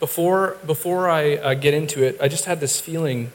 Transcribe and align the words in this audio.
before, 0.00 0.56
before 0.66 1.08
I 1.08 1.36
uh, 1.36 1.54
get 1.54 1.74
into 1.74 2.02
it, 2.02 2.16
I 2.20 2.28
just 2.28 2.46
had 2.46 2.58
this 2.58 2.80
feeling 2.80 3.32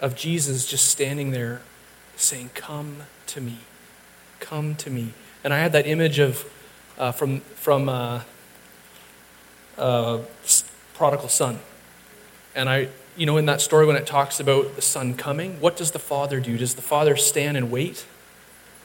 of 0.00 0.16
Jesus 0.16 0.66
just 0.66 0.86
standing 0.86 1.32
there 1.32 1.60
saying, 2.16 2.50
Come 2.54 3.02
to 3.26 3.40
me. 3.40 3.58
Come 4.40 4.74
to 4.76 4.90
me. 4.90 5.12
And 5.44 5.52
I 5.52 5.58
had 5.58 5.72
that 5.72 5.86
image 5.86 6.18
of 6.18 6.50
uh, 6.98 7.12
from, 7.12 7.40
from 7.40 7.88
uh, 7.88 8.22
uh, 9.76 10.20
prodigal 10.94 11.28
son. 11.28 11.58
And 12.54 12.68
I, 12.68 12.88
you 13.16 13.26
know, 13.26 13.36
in 13.36 13.46
that 13.46 13.60
story 13.60 13.86
when 13.86 13.96
it 13.96 14.06
talks 14.06 14.38
about 14.38 14.76
the 14.76 14.82
son 14.82 15.14
coming, 15.14 15.60
what 15.60 15.76
does 15.76 15.90
the 15.90 15.98
father 15.98 16.40
do? 16.40 16.56
Does 16.56 16.74
the 16.74 16.82
father 16.82 17.16
stand 17.16 17.56
and 17.56 17.70
wait? 17.70 18.06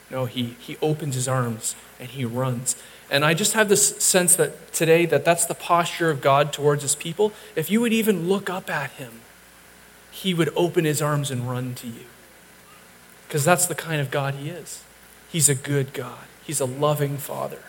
No, 0.09 0.25
he, 0.25 0.55
he 0.59 0.77
opens 0.81 1.15
his 1.15 1.27
arms 1.27 1.75
and 1.99 2.09
he 2.09 2.25
runs. 2.25 2.75
And 3.09 3.23
I 3.23 3.33
just 3.33 3.53
have 3.53 3.69
this 3.69 3.97
sense 4.03 4.35
that 4.35 4.73
today 4.73 5.05
that 5.05 5.23
that's 5.23 5.45
the 5.45 5.55
posture 5.55 6.09
of 6.09 6.21
God 6.21 6.51
towards 6.51 6.81
his 6.81 6.95
people. 6.95 7.31
If 7.55 7.71
you 7.71 7.81
would 7.81 7.93
even 7.93 8.27
look 8.27 8.49
up 8.49 8.69
at 8.69 8.91
him, 8.91 9.21
he 10.11 10.33
would 10.33 10.49
open 10.55 10.85
his 10.85 11.01
arms 11.01 11.31
and 11.31 11.49
run 11.49 11.75
to 11.75 11.87
you. 11.87 12.05
Because 13.27 13.45
that's 13.45 13.65
the 13.65 13.75
kind 13.75 14.01
of 14.01 14.11
God 14.11 14.35
he 14.35 14.49
is. 14.49 14.83
He's 15.31 15.49
a 15.49 15.55
good 15.55 15.93
God. 15.93 16.25
He's 16.45 16.59
a 16.59 16.65
loving 16.65 17.17
father. 17.17 17.63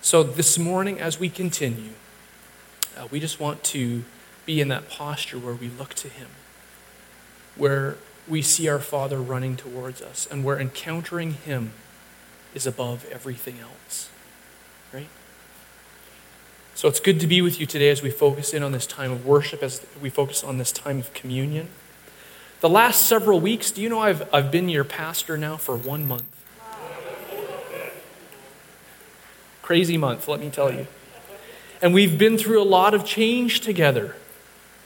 So 0.00 0.22
this 0.22 0.58
morning 0.58 1.00
as 1.00 1.18
we 1.18 1.28
continue, 1.28 1.92
uh, 2.96 3.08
we 3.10 3.20
just 3.20 3.40
want 3.40 3.64
to 3.64 4.04
be 4.46 4.60
in 4.60 4.68
that 4.68 4.88
posture 4.88 5.38
where 5.38 5.54
we 5.54 5.68
look 5.68 5.94
to 5.94 6.08
him. 6.08 6.28
Where 7.56 7.96
we 8.26 8.42
see 8.42 8.68
our 8.68 8.78
Father 8.78 9.18
running 9.18 9.56
towards 9.56 10.00
us, 10.00 10.26
and 10.30 10.44
where 10.44 10.58
encountering 10.58 11.32
Him 11.32 11.72
is 12.54 12.66
above 12.66 13.06
everything 13.10 13.58
else. 13.60 14.10
So 16.76 16.88
it's 16.88 16.98
good 16.98 17.20
to 17.20 17.28
be 17.28 17.40
with 17.40 17.60
you 17.60 17.66
today 17.66 17.88
as 17.90 18.02
we 18.02 18.10
focus 18.10 18.52
in 18.52 18.64
on 18.64 18.72
this 18.72 18.84
time 18.84 19.12
of 19.12 19.24
worship, 19.24 19.62
as 19.62 19.86
we 20.02 20.10
focus 20.10 20.42
on 20.42 20.58
this 20.58 20.72
time 20.72 20.98
of 20.98 21.12
communion. 21.14 21.68
The 22.62 22.68
last 22.68 23.06
several 23.06 23.38
weeks, 23.38 23.70
do 23.70 23.80
you 23.80 23.88
know 23.88 24.00
I've, 24.00 24.28
I've 24.34 24.50
been 24.50 24.68
your 24.68 24.82
pastor 24.82 25.38
now 25.38 25.56
for 25.56 25.76
one 25.76 26.08
month? 26.08 26.24
Crazy 29.62 29.96
month, 29.96 30.26
let 30.26 30.40
me 30.40 30.50
tell 30.50 30.74
you. 30.74 30.88
And 31.80 31.94
we've 31.94 32.18
been 32.18 32.36
through 32.36 32.60
a 32.60 32.64
lot 32.64 32.92
of 32.92 33.04
change 33.04 33.60
together, 33.60 34.16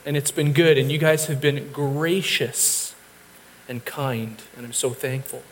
and 0.04 0.14
it's 0.14 0.30
been 0.30 0.52
good, 0.52 0.76
and 0.76 0.92
you 0.92 0.98
guys 0.98 1.26
have 1.26 1.40
been 1.40 1.72
gracious 1.72 2.94
and 3.66 3.82
kind, 3.86 4.42
and 4.58 4.66
I'm 4.66 4.74
so 4.74 4.90
thankful. 4.90 5.42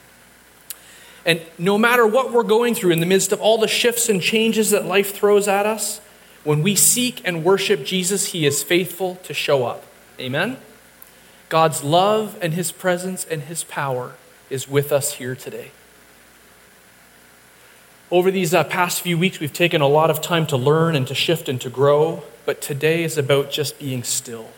And 1.24 1.40
no 1.58 1.78
matter 1.78 2.06
what 2.06 2.30
we're 2.30 2.42
going 2.42 2.74
through 2.74 2.90
in 2.90 3.00
the 3.00 3.06
midst 3.06 3.32
of 3.32 3.40
all 3.40 3.56
the 3.56 3.68
shifts 3.68 4.10
and 4.10 4.20
changes 4.20 4.68
that 4.70 4.84
life 4.84 5.14
throws 5.14 5.48
at 5.48 5.64
us, 5.64 6.02
when 6.46 6.62
we 6.62 6.76
seek 6.76 7.20
and 7.24 7.42
worship 7.42 7.84
Jesus, 7.84 8.32
He 8.32 8.46
is 8.46 8.62
faithful 8.62 9.16
to 9.16 9.34
show 9.34 9.66
up. 9.66 9.84
Amen? 10.20 10.58
God's 11.48 11.82
love 11.82 12.38
and 12.40 12.54
His 12.54 12.70
presence 12.70 13.24
and 13.24 13.42
His 13.42 13.64
power 13.64 14.12
is 14.48 14.68
with 14.68 14.92
us 14.92 15.14
here 15.14 15.34
today. 15.34 15.72
Over 18.12 18.30
these 18.30 18.54
uh, 18.54 18.62
past 18.62 19.00
few 19.00 19.18
weeks, 19.18 19.40
we've 19.40 19.52
taken 19.52 19.80
a 19.80 19.88
lot 19.88 20.08
of 20.08 20.22
time 20.22 20.46
to 20.46 20.56
learn 20.56 20.94
and 20.94 21.04
to 21.08 21.14
shift 21.16 21.48
and 21.48 21.60
to 21.60 21.68
grow, 21.68 22.22
but 22.44 22.62
today 22.62 23.02
is 23.02 23.18
about 23.18 23.50
just 23.50 23.80
being 23.80 24.04
still 24.04 24.50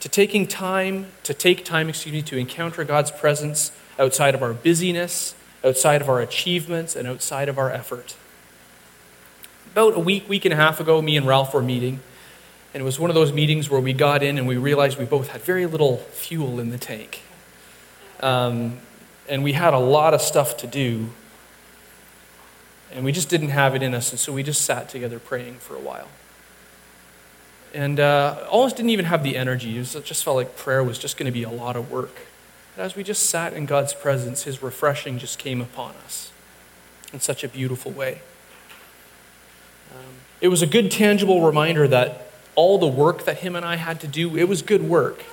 to 0.00 0.08
taking 0.10 0.46
time, 0.46 1.06
to 1.22 1.32
take 1.32 1.64
time, 1.64 1.88
excuse 1.88 2.12
me, 2.12 2.20
to 2.20 2.36
encounter 2.36 2.84
God's 2.84 3.10
presence 3.10 3.72
outside 3.98 4.34
of 4.34 4.42
our 4.42 4.52
busyness, 4.52 5.34
outside 5.64 6.02
of 6.02 6.10
our 6.10 6.20
achievements, 6.20 6.94
and 6.94 7.08
outside 7.08 7.48
of 7.48 7.56
our 7.56 7.70
effort. 7.70 8.14
About 9.74 9.96
a 9.96 9.98
week, 9.98 10.28
week 10.28 10.44
and 10.44 10.54
a 10.54 10.56
half 10.56 10.78
ago, 10.78 11.02
me 11.02 11.16
and 11.16 11.26
Ralph 11.26 11.52
were 11.52 11.60
meeting, 11.60 11.98
and 12.72 12.80
it 12.80 12.84
was 12.84 13.00
one 13.00 13.10
of 13.10 13.14
those 13.14 13.32
meetings 13.32 13.68
where 13.68 13.80
we 13.80 13.92
got 13.92 14.22
in 14.22 14.38
and 14.38 14.46
we 14.46 14.56
realized 14.56 15.00
we 15.00 15.04
both 15.04 15.30
had 15.30 15.40
very 15.40 15.66
little 15.66 15.96
fuel 15.96 16.60
in 16.60 16.70
the 16.70 16.78
tank. 16.78 17.22
Um, 18.20 18.78
and 19.28 19.42
we 19.42 19.54
had 19.54 19.74
a 19.74 19.80
lot 19.80 20.14
of 20.14 20.22
stuff 20.22 20.56
to 20.58 20.68
do, 20.68 21.10
and 22.92 23.04
we 23.04 23.10
just 23.10 23.28
didn't 23.28 23.48
have 23.48 23.74
it 23.74 23.82
in 23.82 23.96
us, 23.96 24.12
and 24.12 24.20
so 24.20 24.32
we 24.32 24.44
just 24.44 24.62
sat 24.62 24.88
together 24.88 25.18
praying 25.18 25.56
for 25.56 25.74
a 25.74 25.80
while 25.80 26.06
and 27.72 27.98
uh, 27.98 28.46
almost 28.48 28.76
didn't 28.76 28.90
even 28.90 29.06
have 29.06 29.24
the 29.24 29.36
energy. 29.36 29.76
It 29.76 30.04
just 30.04 30.22
felt 30.22 30.36
like 30.36 30.56
prayer 30.56 30.84
was 30.84 30.96
just 30.96 31.16
going 31.16 31.26
to 31.26 31.32
be 31.32 31.42
a 31.42 31.50
lot 31.50 31.74
of 31.74 31.90
work. 31.90 32.14
But 32.76 32.84
as 32.84 32.94
we 32.94 33.02
just 33.02 33.26
sat 33.26 33.52
in 33.52 33.66
God's 33.66 33.92
presence, 33.92 34.44
His 34.44 34.62
refreshing 34.62 35.18
just 35.18 35.40
came 35.40 35.60
upon 35.60 35.96
us 36.04 36.30
in 37.12 37.18
such 37.18 37.42
a 37.42 37.48
beautiful 37.48 37.90
way. 37.90 38.20
Um, 39.94 40.00
it 40.40 40.48
was 40.48 40.62
a 40.62 40.66
good, 40.66 40.90
tangible 40.90 41.42
reminder 41.46 41.86
that 41.88 42.30
all 42.54 42.78
the 42.78 42.86
work 42.86 43.24
that 43.24 43.38
Him 43.38 43.56
and 43.56 43.64
I 43.64 43.76
had 43.76 44.00
to 44.00 44.06
do, 44.06 44.36
it 44.36 44.48
was 44.48 44.62
good 44.62 44.82
work, 44.82 45.24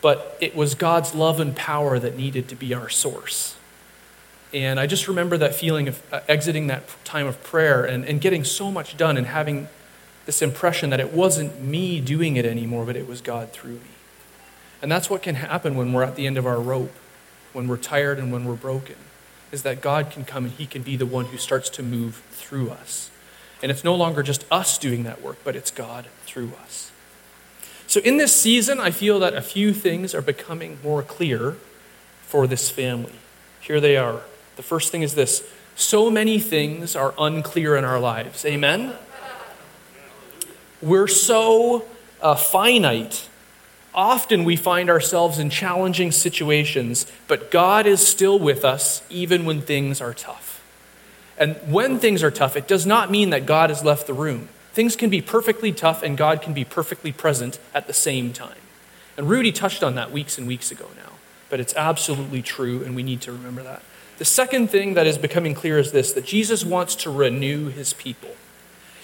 but 0.00 0.36
it 0.40 0.54
was 0.54 0.74
God's 0.74 1.14
love 1.14 1.40
and 1.40 1.54
power 1.54 1.98
that 1.98 2.16
needed 2.16 2.48
to 2.48 2.56
be 2.56 2.74
our 2.74 2.88
source. 2.88 3.56
And 4.52 4.80
I 4.80 4.86
just 4.86 5.08
remember 5.08 5.36
that 5.36 5.54
feeling 5.54 5.88
of 5.88 6.02
uh, 6.12 6.20
exiting 6.26 6.68
that 6.68 6.84
time 7.04 7.26
of 7.26 7.42
prayer 7.42 7.84
and, 7.84 8.04
and 8.04 8.20
getting 8.20 8.44
so 8.44 8.70
much 8.70 8.96
done 8.96 9.16
and 9.16 9.26
having 9.26 9.68
this 10.24 10.40
impression 10.40 10.90
that 10.90 11.00
it 11.00 11.12
wasn't 11.12 11.62
me 11.62 12.00
doing 12.00 12.36
it 12.36 12.46
anymore, 12.46 12.86
but 12.86 12.96
it 12.96 13.06
was 13.06 13.20
God 13.20 13.52
through 13.52 13.72
me. 13.72 13.90
And 14.80 14.90
that's 14.90 15.10
what 15.10 15.22
can 15.22 15.34
happen 15.34 15.74
when 15.74 15.92
we're 15.92 16.02
at 16.02 16.16
the 16.16 16.26
end 16.26 16.38
of 16.38 16.46
our 16.46 16.60
rope, 16.60 16.94
when 17.52 17.68
we're 17.68 17.76
tired 17.76 18.18
and 18.18 18.32
when 18.32 18.44
we're 18.44 18.54
broken, 18.54 18.96
is 19.52 19.62
that 19.62 19.80
God 19.80 20.10
can 20.10 20.24
come 20.24 20.44
and 20.44 20.52
He 20.52 20.66
can 20.66 20.82
be 20.82 20.96
the 20.96 21.06
one 21.06 21.26
who 21.26 21.36
starts 21.36 21.68
to 21.70 21.82
move 21.82 22.22
through 22.30 22.70
us. 22.70 23.10
And 23.62 23.70
it's 23.70 23.84
no 23.84 23.94
longer 23.94 24.22
just 24.22 24.44
us 24.50 24.78
doing 24.78 25.02
that 25.04 25.20
work, 25.22 25.38
but 25.44 25.56
it's 25.56 25.70
God 25.70 26.06
through 26.24 26.52
us. 26.62 26.92
So 27.86 28.00
in 28.00 28.18
this 28.18 28.36
season, 28.36 28.78
I 28.78 28.90
feel 28.90 29.18
that 29.20 29.34
a 29.34 29.40
few 29.40 29.72
things 29.72 30.14
are 30.14 30.22
becoming 30.22 30.78
more 30.84 31.02
clear 31.02 31.56
for 32.22 32.46
this 32.46 32.70
family. 32.70 33.14
Here 33.60 33.80
they 33.80 33.96
are. 33.96 34.20
The 34.56 34.62
first 34.62 34.92
thing 34.92 35.02
is 35.02 35.14
this 35.14 35.48
so 35.74 36.10
many 36.10 36.40
things 36.40 36.96
are 36.96 37.14
unclear 37.18 37.76
in 37.76 37.84
our 37.84 38.00
lives. 38.00 38.44
Amen? 38.44 38.94
We're 40.82 41.06
so 41.06 41.84
uh, 42.20 42.34
finite. 42.34 43.28
Often 43.94 44.44
we 44.44 44.56
find 44.56 44.90
ourselves 44.90 45.38
in 45.38 45.50
challenging 45.50 46.12
situations, 46.12 47.06
but 47.26 47.50
God 47.50 47.86
is 47.86 48.06
still 48.06 48.38
with 48.38 48.64
us 48.64 49.02
even 49.08 49.44
when 49.44 49.60
things 49.60 50.00
are 50.00 50.14
tough. 50.14 50.47
And 51.38 51.56
when 51.66 51.98
things 51.98 52.22
are 52.22 52.30
tough, 52.30 52.56
it 52.56 52.66
does 52.66 52.84
not 52.84 53.10
mean 53.10 53.30
that 53.30 53.46
God 53.46 53.70
has 53.70 53.84
left 53.84 54.06
the 54.06 54.14
room. 54.14 54.48
Things 54.72 54.96
can 54.96 55.08
be 55.08 55.22
perfectly 55.22 55.72
tough 55.72 56.02
and 56.02 56.16
God 56.16 56.42
can 56.42 56.52
be 56.52 56.64
perfectly 56.64 57.12
present 57.12 57.58
at 57.74 57.86
the 57.86 57.92
same 57.92 58.32
time. 58.32 58.58
And 59.16 59.28
Rudy 59.28 59.50
touched 59.50 59.82
on 59.82 59.96
that 59.96 60.12
weeks 60.12 60.38
and 60.38 60.46
weeks 60.46 60.70
ago 60.70 60.86
now, 60.96 61.12
but 61.50 61.58
it's 61.58 61.74
absolutely 61.74 62.40
true, 62.40 62.84
and 62.84 62.94
we 62.94 63.02
need 63.02 63.20
to 63.22 63.32
remember 63.32 63.64
that. 63.64 63.82
The 64.18 64.24
second 64.24 64.70
thing 64.70 64.94
that 64.94 65.06
is 65.08 65.18
becoming 65.18 65.54
clear 65.54 65.78
is 65.78 65.90
this 65.90 66.12
that 66.12 66.24
Jesus 66.24 66.64
wants 66.64 66.94
to 66.96 67.10
renew 67.10 67.68
his 67.68 67.92
people. 67.92 68.30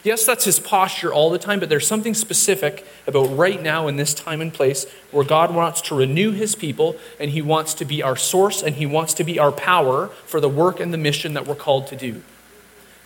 Yes, 0.05 0.27
that's 0.27 0.45
his 0.45 0.61
posture 0.61 1.15
all 1.15 1.31
the 1.31 1.39
time, 1.39 1.59
but 1.59 1.71
there's 1.71 1.87
something 1.87 2.13
specific 2.13 2.87
about 3.07 3.25
right 3.25 3.61
now 3.61 3.89
in 3.89 3.97
this 3.97 4.13
time 4.13 4.43
and 4.43 4.53
place 4.53 4.85
where 5.11 5.25
God 5.25 5.53
wants 5.53 5.81
to 5.81 5.95
renew 5.95 6.33
his 6.33 6.55
people 6.55 6.97
and 7.19 7.31
he 7.31 7.41
wants 7.41 7.73
to 7.75 7.87
be 7.87 8.03
our 8.03 8.15
source 8.15 8.63
and 8.63 8.77
he 8.77 8.85
wants 8.85 9.15
to 9.15 9.25
be 9.25 9.39
our 9.39 9.51
power 9.51 10.09
for 10.27 10.41
the 10.41 10.49
work 10.49 10.79
and 10.79 10.93
the 10.93 10.99
mission 10.99 11.33
that 11.33 11.47
we're 11.47 11.55
called 11.55 11.87
to 11.87 11.97
do. 11.97 12.23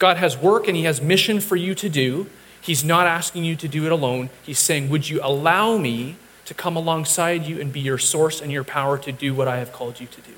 God 0.01 0.17
has 0.17 0.37
work 0.37 0.67
and 0.67 0.77
he 0.77 0.83
has 0.85 1.01
mission 1.01 1.39
for 1.39 1.55
you 1.55 1.73
to 1.77 1.89
do. 1.89 2.29
He's 2.61 2.85
not 2.85 3.07
asking 3.07 3.45
you 3.45 3.55
to 3.55 3.69
do 3.69 3.87
it 3.87 3.93
alone. 3.93 4.29
He's 4.43 4.59
saying, 4.59 4.89
Would 4.89 5.09
you 5.09 5.21
allow 5.23 5.79
me 5.79 6.17
to 6.47 6.55
come 6.55 6.75
alongside 6.75 7.47
you 7.47 7.61
and 7.61 7.73
be 7.73 7.81
your 7.81 7.99
source 7.99 8.41
and 8.41 8.51
your 8.51 8.65
power 8.65 8.99
to 8.99 9.13
do 9.13 9.35
what 9.35 9.47
I 9.47 9.59
have 9.59 9.73
called 9.73 10.01
you 10.01 10.09
to 10.09 10.21
do? 10.21 10.33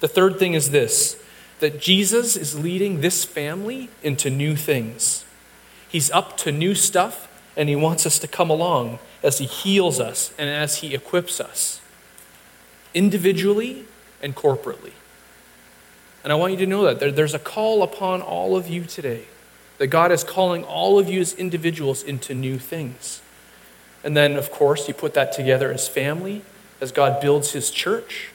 The 0.00 0.08
third 0.08 0.38
thing 0.38 0.54
is 0.54 0.70
this 0.70 1.22
that 1.60 1.80
Jesus 1.80 2.36
is 2.36 2.58
leading 2.58 3.00
this 3.00 3.24
family 3.24 3.88
into 4.02 4.28
new 4.28 4.56
things. 4.56 5.24
He's 5.88 6.10
up 6.10 6.36
to 6.38 6.52
new 6.52 6.74
stuff, 6.74 7.28
and 7.56 7.68
He 7.68 7.76
wants 7.76 8.06
us 8.06 8.18
to 8.20 8.28
come 8.28 8.50
along 8.50 8.98
as 9.22 9.38
He 9.38 9.46
heals 9.46 10.00
us 10.00 10.32
and 10.38 10.50
as 10.50 10.76
He 10.76 10.94
equips 10.94 11.40
us, 11.40 11.80
individually 12.94 13.84
and 14.22 14.34
corporately. 14.34 14.92
And 16.24 16.32
I 16.32 16.36
want 16.36 16.52
you 16.52 16.58
to 16.58 16.66
know 16.66 16.92
that 16.92 17.16
there's 17.16 17.34
a 17.34 17.38
call 17.38 17.82
upon 17.82 18.20
all 18.20 18.56
of 18.56 18.68
you 18.68 18.84
today, 18.84 19.24
that 19.78 19.88
God 19.88 20.12
is 20.12 20.24
calling 20.24 20.64
all 20.64 20.98
of 20.98 21.08
you 21.08 21.20
as 21.20 21.34
individuals 21.34 22.02
into 22.02 22.34
new 22.34 22.58
things. 22.58 23.22
And 24.02 24.16
then, 24.16 24.36
of 24.36 24.50
course, 24.50 24.88
you 24.88 24.94
put 24.94 25.14
that 25.14 25.32
together 25.32 25.70
as 25.72 25.88
family, 25.88 26.42
as 26.80 26.92
God 26.92 27.20
builds 27.20 27.52
His 27.52 27.70
church 27.70 28.29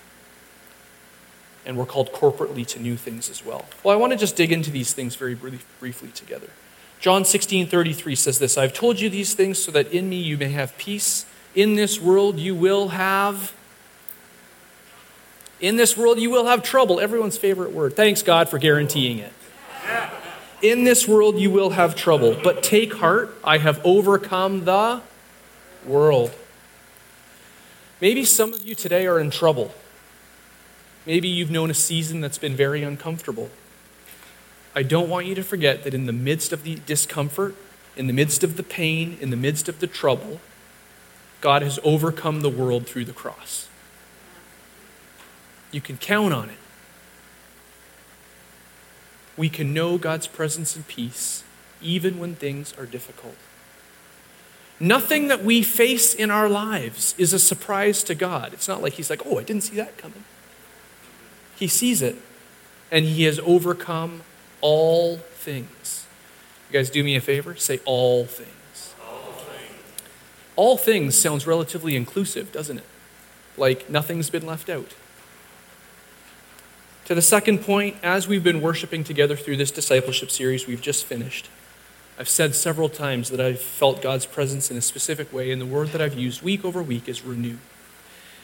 and 1.65 1.77
we're 1.77 1.85
called 1.85 2.11
corporately 2.11 2.65
to 2.67 2.79
new 2.79 2.95
things 2.95 3.29
as 3.29 3.43
well. 3.43 3.65
Well, 3.83 3.93
I 3.93 3.97
want 3.97 4.13
to 4.13 4.17
just 4.17 4.35
dig 4.35 4.51
into 4.51 4.69
these 4.69 4.93
things 4.93 5.15
very 5.15 5.35
briefly 5.35 6.09
together. 6.09 6.47
John 6.99 7.25
16 7.25 7.67
33 7.67 8.15
says 8.15 8.39
this 8.39 8.57
I've 8.57 8.73
told 8.73 8.99
you 8.99 9.09
these 9.09 9.33
things 9.33 9.59
so 9.59 9.71
that 9.71 9.91
in 9.91 10.09
me 10.09 10.17
you 10.17 10.37
may 10.37 10.49
have 10.49 10.77
peace. 10.77 11.25
In 11.53 11.75
this 11.75 11.99
world 11.99 12.39
you 12.39 12.55
will 12.55 12.89
have. 12.89 13.53
In 15.59 15.77
this 15.77 15.97
world 15.97 16.19
you 16.19 16.29
will 16.29 16.45
have 16.45 16.63
trouble. 16.63 16.99
Everyone's 16.99 17.37
favorite 17.37 17.71
word. 17.71 17.95
Thanks, 17.95 18.21
God, 18.21 18.49
for 18.49 18.57
guaranteeing 18.57 19.19
it. 19.19 19.33
In 20.61 20.83
this 20.83 21.07
world 21.07 21.37
you 21.37 21.51
will 21.51 21.71
have 21.71 21.95
trouble, 21.95 22.37
but 22.43 22.63
take 22.63 22.93
heart, 22.95 23.37
I 23.43 23.57
have 23.57 23.79
overcome 23.85 24.65
the 24.65 25.01
world. 25.85 26.33
Maybe 28.01 28.25
some 28.25 28.53
of 28.53 28.65
you 28.65 28.75
today 28.75 29.05
are 29.05 29.19
in 29.19 29.29
trouble. 29.31 29.73
Maybe 31.05 31.27
you've 31.27 31.51
known 31.51 31.69
a 31.69 31.75
season 31.75 32.21
that's 32.21 32.37
been 32.37 32.55
very 32.55 32.83
uncomfortable. 32.83 33.49
I 34.75 34.83
don't 34.83 35.09
want 35.09 35.25
you 35.27 35.35
to 35.35 35.43
forget 35.43 35.83
that 35.83 35.93
in 35.93 36.05
the 36.05 36.13
midst 36.13 36.51
of 36.51 36.63
the 36.63 36.75
discomfort, 36.85 37.55
in 37.95 38.07
the 38.07 38.13
midst 38.13 38.43
of 38.43 38.57
the 38.57 38.63
pain, 38.63 39.17
in 39.21 39.29
the 39.29 39.37
midst 39.37 39.69
of 39.69 39.79
the 39.79 39.87
trouble, 39.87 40.41
God 41.41 41.61
has 41.61 41.79
overcome 41.83 42.41
the 42.41 42.49
world 42.49 42.87
through 42.87 43.05
the 43.05 43.13
cross. 43.13 43.69
You 45.71 45.79
can 45.79 45.97
count 45.97 46.33
on 46.33 46.49
it. 46.49 46.57
We 49.37 49.49
can 49.49 49.73
know 49.73 49.97
God's 49.97 50.27
presence 50.27 50.75
and 50.75 50.87
peace 50.87 51.43
even 51.81 52.19
when 52.19 52.35
things 52.35 52.73
are 52.77 52.85
difficult. 52.85 53.35
Nothing 54.79 55.27
that 55.27 55.43
we 55.43 55.61
face 55.61 56.13
in 56.13 56.31
our 56.31 56.49
lives 56.49 57.15
is 57.17 57.31
a 57.31 57.39
surprise 57.39 58.03
to 58.03 58.15
God. 58.15 58.53
It's 58.53 58.67
not 58.67 58.81
like 58.81 58.93
He's 58.93 59.09
like, 59.09 59.25
oh, 59.25 59.39
I 59.39 59.43
didn't 59.43 59.63
see 59.63 59.75
that 59.75 59.97
coming. 59.97 60.23
He 61.55 61.67
sees 61.67 62.01
it, 62.01 62.15
and 62.91 63.05
He 63.05 63.23
has 63.23 63.39
overcome 63.39 64.21
all 64.61 65.17
things. 65.17 66.05
You 66.69 66.73
guys 66.73 66.89
do 66.89 67.03
me 67.03 67.15
a 67.15 67.21
favor? 67.21 67.55
Say 67.55 67.79
all 67.85 68.25
things. 68.25 68.93
All 69.01 69.31
things, 69.31 70.01
all 70.55 70.77
things 70.77 71.17
sounds 71.17 71.45
relatively 71.45 71.95
inclusive, 71.95 72.51
doesn't 72.51 72.79
it? 72.79 72.85
Like 73.57 73.89
nothing's 73.89 74.29
been 74.29 74.45
left 74.45 74.69
out. 74.69 74.93
To 77.05 77.13
the 77.13 77.21
second 77.21 77.59
point, 77.59 77.97
as 78.01 78.27
we've 78.27 78.43
been 78.43 78.61
worshiping 78.61 79.03
together 79.03 79.35
through 79.35 79.57
this 79.57 79.69
discipleship 79.69 80.31
series 80.31 80.65
we've 80.65 80.81
just 80.81 81.05
finished, 81.05 81.49
I've 82.17 82.29
said 82.29 82.55
several 82.55 82.89
times 82.89 83.29
that 83.29 83.39
I've 83.39 83.61
felt 83.61 84.01
God's 84.01 84.25
presence 84.25 84.71
in 84.71 84.77
a 84.77 84.81
specific 84.81 85.31
way, 85.31 85.51
and 85.51 85.61
the 85.61 85.65
word 85.67 85.89
that 85.89 86.01
I've 86.01 86.17
used 86.17 86.41
week 86.41 86.65
over 86.65 86.81
week 86.81 87.07
is 87.07 87.23
renew. 87.23 87.57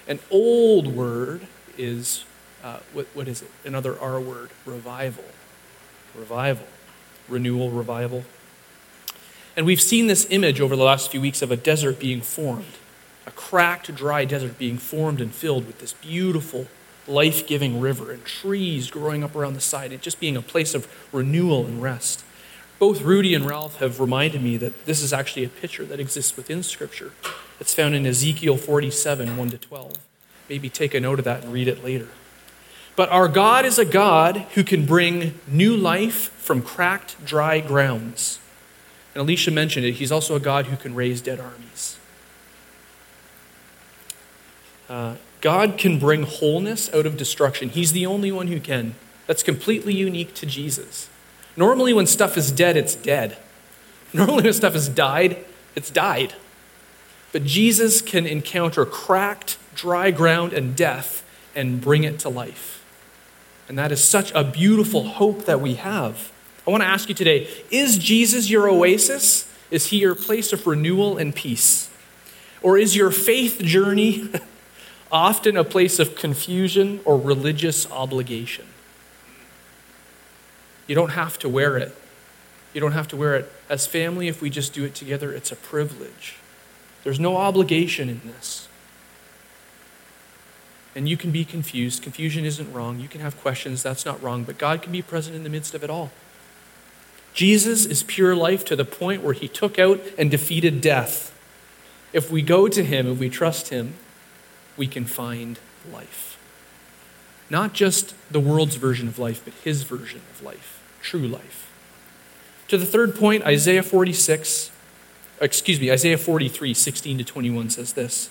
An 0.07 0.19
old 0.29 0.87
word 0.87 1.47
is, 1.77 2.25
uh, 2.63 2.79
what, 2.93 3.07
what 3.13 3.27
is 3.27 3.41
it? 3.41 3.51
Another 3.65 3.99
R 3.99 4.19
word, 4.19 4.49
revival. 4.65 5.23
Revival. 6.15 6.65
Renewal, 7.27 7.69
revival. 7.69 8.23
And 9.55 9.65
we've 9.65 9.81
seen 9.81 10.07
this 10.07 10.27
image 10.29 10.61
over 10.61 10.75
the 10.75 10.83
last 10.83 11.11
few 11.11 11.21
weeks 11.21 11.41
of 11.41 11.51
a 11.51 11.57
desert 11.57 11.99
being 11.99 12.21
formed, 12.21 12.77
a 13.27 13.31
cracked, 13.31 13.93
dry 13.93 14.25
desert 14.25 14.57
being 14.57 14.77
formed 14.77 15.19
and 15.19 15.33
filled 15.33 15.67
with 15.67 15.79
this 15.79 15.93
beautiful, 15.93 16.67
life 17.07 17.45
giving 17.45 17.81
river 17.81 18.11
and 18.11 18.23
trees 18.23 18.89
growing 18.89 19.23
up 19.23 19.35
around 19.35 19.53
the 19.53 19.61
side, 19.61 19.91
it 19.91 20.01
just 20.01 20.19
being 20.19 20.37
a 20.37 20.41
place 20.41 20.73
of 20.73 20.87
renewal 21.11 21.65
and 21.65 21.81
rest 21.81 22.23
both 22.81 23.03
Rudy 23.03 23.35
and 23.35 23.45
Ralph 23.45 23.77
have 23.77 23.99
reminded 23.99 24.41
me 24.41 24.57
that 24.57 24.87
this 24.87 25.03
is 25.03 25.13
actually 25.13 25.43
a 25.43 25.49
picture 25.49 25.85
that 25.85 25.99
exists 25.99 26.35
within 26.35 26.63
Scripture. 26.63 27.11
It's 27.59 27.75
found 27.75 27.93
in 27.93 28.07
Ezekiel 28.07 28.57
47, 28.57 29.37
1 29.37 29.49
to 29.51 29.57
12. 29.59 29.99
Maybe 30.49 30.67
take 30.67 30.95
a 30.95 30.99
note 30.99 31.19
of 31.19 31.25
that 31.25 31.43
and 31.43 31.53
read 31.53 31.67
it 31.67 31.83
later. 31.83 32.07
But 33.01 33.09
our 33.09 33.27
God 33.27 33.65
is 33.65 33.79
a 33.79 33.83
God 33.83 34.45
who 34.53 34.63
can 34.63 34.85
bring 34.85 35.39
new 35.47 35.75
life 35.75 36.29
from 36.33 36.61
cracked, 36.61 37.25
dry 37.25 37.59
grounds. 37.59 38.37
And 39.15 39.27
Alisha 39.27 39.51
mentioned 39.51 39.87
it, 39.87 39.93
he's 39.93 40.11
also 40.11 40.35
a 40.35 40.39
God 40.39 40.67
who 40.67 40.77
can 40.77 40.93
raise 40.93 41.19
dead 41.19 41.39
armies. 41.39 41.97
Uh, 44.87 45.15
God 45.41 45.79
can 45.79 45.97
bring 45.97 46.21
wholeness 46.21 46.93
out 46.93 47.07
of 47.07 47.17
destruction. 47.17 47.69
He's 47.69 47.91
the 47.91 48.05
only 48.05 48.31
one 48.31 48.49
who 48.49 48.59
can. 48.59 48.93
That's 49.25 49.41
completely 49.41 49.95
unique 49.95 50.35
to 50.35 50.45
Jesus. 50.45 51.09
Normally, 51.57 51.93
when 51.93 52.05
stuff 52.05 52.37
is 52.37 52.51
dead, 52.51 52.77
it's 52.77 52.93
dead. 52.93 53.35
Normally, 54.13 54.43
when 54.43 54.53
stuff 54.53 54.73
has 54.73 54.87
died, 54.87 55.43
it's 55.75 55.89
died. 55.89 56.35
But 57.31 57.45
Jesus 57.45 57.99
can 57.99 58.27
encounter 58.27 58.85
cracked, 58.85 59.57
dry 59.73 60.11
ground 60.11 60.53
and 60.53 60.75
death 60.75 61.23
and 61.55 61.81
bring 61.81 62.03
it 62.03 62.19
to 62.19 62.29
life. 62.29 62.77
And 63.71 63.77
that 63.77 63.93
is 63.93 64.03
such 64.03 64.33
a 64.33 64.43
beautiful 64.43 65.05
hope 65.05 65.45
that 65.45 65.61
we 65.61 65.75
have. 65.75 66.29
I 66.67 66.71
want 66.71 66.83
to 66.83 66.87
ask 66.87 67.07
you 67.07 67.15
today 67.15 67.47
is 67.71 67.97
Jesus 67.97 68.49
your 68.49 68.69
oasis? 68.69 69.49
Is 69.69 69.85
he 69.85 69.99
your 69.99 70.13
place 70.13 70.51
of 70.51 70.67
renewal 70.67 71.17
and 71.17 71.33
peace? 71.33 71.89
Or 72.61 72.77
is 72.77 72.97
your 72.97 73.11
faith 73.11 73.61
journey 73.61 74.29
often 75.11 75.55
a 75.55 75.63
place 75.63 75.99
of 75.99 76.15
confusion 76.15 76.99
or 77.05 77.17
religious 77.17 77.89
obligation? 77.89 78.65
You 80.85 80.93
don't 80.93 81.11
have 81.11 81.39
to 81.39 81.47
wear 81.47 81.77
it. 81.77 81.95
You 82.73 82.81
don't 82.81 82.91
have 82.91 83.07
to 83.07 83.15
wear 83.15 83.37
it. 83.37 83.49
As 83.69 83.87
family, 83.87 84.27
if 84.27 84.41
we 84.41 84.49
just 84.49 84.73
do 84.73 84.83
it 84.83 84.95
together, 84.95 85.31
it's 85.31 85.53
a 85.53 85.55
privilege. 85.55 86.35
There's 87.05 87.21
no 87.21 87.37
obligation 87.37 88.09
in 88.09 88.19
this. 88.25 88.67
And 90.95 91.07
you 91.07 91.15
can 91.15 91.31
be 91.31 91.45
confused. 91.45 92.03
Confusion 92.03 92.43
isn't 92.43 92.71
wrong. 92.73 92.99
You 92.99 93.07
can 93.07 93.21
have 93.21 93.39
questions. 93.39 93.81
That's 93.81 94.05
not 94.05 94.21
wrong. 94.21 94.43
But 94.43 94.57
God 94.57 94.81
can 94.81 94.91
be 94.91 95.01
present 95.01 95.35
in 95.35 95.43
the 95.43 95.49
midst 95.49 95.73
of 95.73 95.83
it 95.83 95.89
all. 95.89 96.11
Jesus 97.33 97.85
is 97.85 98.03
pure 98.03 98.35
life 98.35 98.65
to 98.65 98.75
the 98.75 98.83
point 98.83 99.23
where 99.23 99.33
he 99.33 99.47
took 99.47 99.79
out 99.79 100.01
and 100.17 100.29
defeated 100.29 100.81
death. 100.81 101.33
If 102.11 102.29
we 102.29 102.41
go 102.41 102.67
to 102.67 102.83
him, 102.83 103.07
if 103.07 103.19
we 103.19 103.29
trust 103.29 103.69
him, 103.69 103.93
we 104.75 104.85
can 104.85 105.05
find 105.05 105.57
life. 105.91 106.37
Not 107.49 107.73
just 107.73 108.13
the 108.29 108.41
world's 108.41 108.75
version 108.75 109.07
of 109.07 109.17
life, 109.17 109.41
but 109.45 109.53
his 109.63 109.83
version 109.83 110.21
of 110.33 110.43
life 110.43 110.81
true 111.01 111.27
life. 111.27 111.69
To 112.67 112.77
the 112.77 112.85
third 112.85 113.15
point, 113.15 113.43
Isaiah 113.43 113.83
46, 113.83 114.71
excuse 115.41 115.79
me, 115.79 115.91
Isaiah 115.91 116.17
43, 116.17 116.73
16 116.73 117.17
to 117.17 117.23
21 117.23 117.69
says 117.69 117.93
this. 117.93 118.29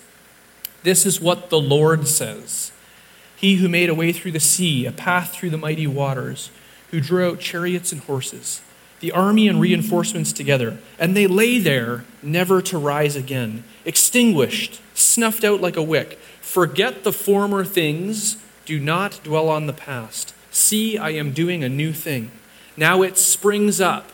This 0.82 1.04
is 1.04 1.20
what 1.20 1.50
the 1.50 1.60
Lord 1.60 2.08
says 2.08 2.72
He 3.36 3.56
who 3.56 3.68
made 3.68 3.90
a 3.90 3.94
way 3.94 4.12
through 4.12 4.32
the 4.32 4.40
sea, 4.40 4.86
a 4.86 4.92
path 4.92 5.32
through 5.32 5.50
the 5.50 5.58
mighty 5.58 5.86
waters, 5.86 6.50
who 6.90 7.00
drew 7.00 7.28
out 7.28 7.40
chariots 7.40 7.92
and 7.92 8.00
horses, 8.02 8.60
the 9.00 9.12
army 9.12 9.48
and 9.48 9.60
reinforcements 9.60 10.32
together, 10.32 10.78
and 10.98 11.16
they 11.16 11.26
lay 11.26 11.58
there, 11.58 12.04
never 12.22 12.60
to 12.62 12.78
rise 12.78 13.16
again, 13.16 13.64
extinguished, 13.84 14.80
snuffed 14.94 15.44
out 15.44 15.60
like 15.60 15.76
a 15.76 15.82
wick. 15.82 16.18
Forget 16.40 17.04
the 17.04 17.12
former 17.12 17.64
things, 17.64 18.36
do 18.64 18.78
not 18.78 19.20
dwell 19.22 19.48
on 19.48 19.66
the 19.66 19.72
past. 19.72 20.34
See, 20.50 20.98
I 20.98 21.10
am 21.10 21.32
doing 21.32 21.62
a 21.62 21.68
new 21.68 21.92
thing. 21.92 22.30
Now 22.76 23.02
it 23.02 23.16
springs 23.16 23.80
up. 23.80 24.10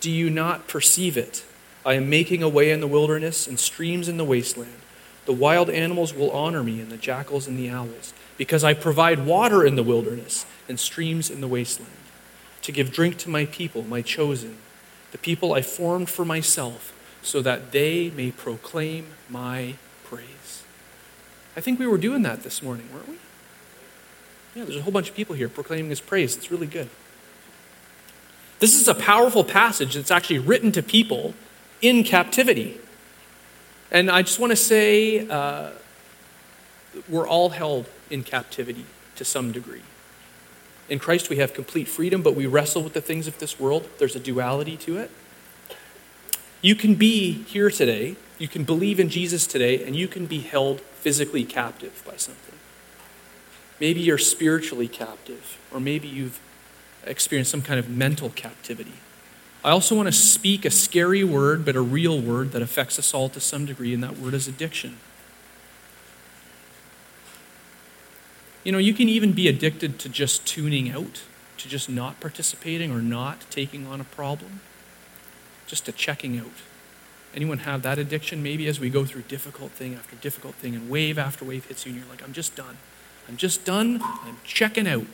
Do 0.00 0.10
you 0.10 0.30
not 0.30 0.68
perceive 0.68 1.16
it? 1.16 1.44
I 1.84 1.94
am 1.94 2.10
making 2.10 2.42
a 2.42 2.48
way 2.48 2.70
in 2.70 2.80
the 2.80 2.86
wilderness 2.86 3.46
and 3.46 3.58
streams 3.58 4.08
in 4.08 4.16
the 4.16 4.24
wasteland. 4.24 4.74
The 5.28 5.34
wild 5.34 5.68
animals 5.68 6.14
will 6.14 6.30
honor 6.30 6.64
me, 6.64 6.80
and 6.80 6.90
the 6.90 6.96
jackals 6.96 7.46
and 7.46 7.58
the 7.58 7.68
owls, 7.68 8.14
because 8.38 8.64
I 8.64 8.72
provide 8.72 9.26
water 9.26 9.62
in 9.62 9.76
the 9.76 9.82
wilderness 9.82 10.46
and 10.70 10.80
streams 10.80 11.28
in 11.28 11.42
the 11.42 11.46
wasteland, 11.46 11.92
to 12.62 12.72
give 12.72 12.90
drink 12.90 13.18
to 13.18 13.28
my 13.28 13.44
people, 13.44 13.82
my 13.82 14.00
chosen, 14.00 14.56
the 15.12 15.18
people 15.18 15.52
I 15.52 15.60
formed 15.60 16.08
for 16.08 16.24
myself, 16.24 16.94
so 17.20 17.42
that 17.42 17.72
they 17.72 18.08
may 18.08 18.30
proclaim 18.30 19.08
my 19.28 19.74
praise. 20.02 20.62
I 21.54 21.60
think 21.60 21.78
we 21.78 21.86
were 21.86 21.98
doing 21.98 22.22
that 22.22 22.42
this 22.42 22.62
morning, 22.62 22.88
weren't 22.90 23.10
we? 23.10 23.18
Yeah, 24.54 24.64
there's 24.64 24.78
a 24.78 24.82
whole 24.82 24.92
bunch 24.94 25.10
of 25.10 25.14
people 25.14 25.34
here 25.34 25.50
proclaiming 25.50 25.90
his 25.90 26.00
praise. 26.00 26.38
It's 26.38 26.50
really 26.50 26.66
good. 26.66 26.88
This 28.60 28.80
is 28.80 28.88
a 28.88 28.94
powerful 28.94 29.44
passage 29.44 29.94
that's 29.94 30.10
actually 30.10 30.38
written 30.38 30.72
to 30.72 30.82
people 30.82 31.34
in 31.82 32.02
captivity. 32.02 32.80
And 33.90 34.10
I 34.10 34.22
just 34.22 34.38
want 34.38 34.50
to 34.50 34.56
say 34.56 35.26
uh, 35.28 35.70
we're 37.08 37.26
all 37.26 37.50
held 37.50 37.86
in 38.10 38.22
captivity 38.22 38.84
to 39.16 39.24
some 39.24 39.52
degree. 39.52 39.82
In 40.88 40.98
Christ, 40.98 41.28
we 41.28 41.36
have 41.36 41.52
complete 41.54 41.88
freedom, 41.88 42.22
but 42.22 42.34
we 42.34 42.46
wrestle 42.46 42.82
with 42.82 42.94
the 42.94 43.00
things 43.00 43.26
of 43.26 43.38
this 43.38 43.60
world. 43.60 43.88
There's 43.98 44.16
a 44.16 44.20
duality 44.20 44.76
to 44.78 44.96
it. 44.98 45.10
You 46.60 46.74
can 46.74 46.94
be 46.94 47.44
here 47.44 47.70
today, 47.70 48.16
you 48.38 48.48
can 48.48 48.64
believe 48.64 48.98
in 48.98 49.08
Jesus 49.08 49.46
today, 49.46 49.84
and 49.84 49.94
you 49.94 50.08
can 50.08 50.26
be 50.26 50.40
held 50.40 50.80
physically 50.80 51.44
captive 51.44 52.02
by 52.06 52.16
something. 52.16 52.58
Maybe 53.80 54.00
you're 54.00 54.18
spiritually 54.18 54.88
captive, 54.88 55.58
or 55.72 55.78
maybe 55.78 56.08
you've 56.08 56.40
experienced 57.04 57.50
some 57.50 57.62
kind 57.62 57.78
of 57.78 57.88
mental 57.88 58.30
captivity. 58.30 58.94
I 59.68 59.72
also 59.72 59.94
want 59.94 60.06
to 60.06 60.12
speak 60.12 60.64
a 60.64 60.70
scary 60.70 61.22
word, 61.22 61.66
but 61.66 61.76
a 61.76 61.82
real 61.82 62.18
word 62.18 62.52
that 62.52 62.62
affects 62.62 62.98
us 62.98 63.12
all 63.12 63.28
to 63.28 63.38
some 63.38 63.66
degree, 63.66 63.92
and 63.92 64.02
that 64.02 64.16
word 64.16 64.32
is 64.32 64.48
addiction. 64.48 64.96
You 68.64 68.72
know, 68.72 68.78
you 68.78 68.94
can 68.94 69.10
even 69.10 69.32
be 69.32 69.46
addicted 69.46 69.98
to 69.98 70.08
just 70.08 70.46
tuning 70.46 70.90
out, 70.90 71.20
to 71.58 71.68
just 71.68 71.90
not 71.90 72.18
participating 72.18 72.90
or 72.90 73.02
not 73.02 73.42
taking 73.50 73.86
on 73.86 74.00
a 74.00 74.04
problem, 74.04 74.60
just 75.66 75.84
to 75.84 75.92
checking 75.92 76.38
out. 76.38 76.46
Anyone 77.34 77.58
have 77.58 77.82
that 77.82 77.98
addiction? 77.98 78.42
Maybe 78.42 78.68
as 78.68 78.80
we 78.80 78.88
go 78.88 79.04
through 79.04 79.24
difficult 79.28 79.72
thing 79.72 79.94
after 79.94 80.16
difficult 80.16 80.54
thing, 80.54 80.74
and 80.76 80.88
wave 80.88 81.18
after 81.18 81.44
wave 81.44 81.66
hits 81.66 81.84
you, 81.84 81.92
and 81.92 82.00
you're 82.00 82.08
like, 82.08 82.24
I'm 82.24 82.32
just 82.32 82.56
done. 82.56 82.78
I'm 83.28 83.36
just 83.36 83.66
done. 83.66 84.00
I'm 84.02 84.38
checking 84.44 84.88
out. 84.88 85.04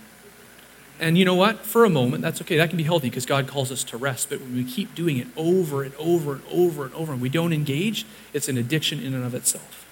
And 1.00 1.18
you 1.18 1.24
know 1.24 1.34
what? 1.34 1.60
For 1.60 1.84
a 1.84 1.90
moment, 1.90 2.22
that's 2.22 2.40
okay. 2.42 2.56
That 2.56 2.68
can 2.68 2.76
be 2.76 2.84
healthy 2.84 3.10
because 3.10 3.26
God 3.26 3.48
calls 3.48 3.72
us 3.72 3.82
to 3.84 3.96
rest. 3.96 4.30
But 4.30 4.40
when 4.40 4.54
we 4.54 4.64
keep 4.64 4.94
doing 4.94 5.18
it 5.18 5.26
over 5.36 5.82
and 5.82 5.94
over 5.96 6.34
and 6.34 6.42
over 6.50 6.84
and 6.84 6.94
over 6.94 7.12
and 7.12 7.20
we 7.20 7.28
don't 7.28 7.52
engage, 7.52 8.06
it's 8.32 8.48
an 8.48 8.56
addiction 8.56 9.00
in 9.00 9.12
and 9.12 9.24
of 9.24 9.34
itself. 9.34 9.84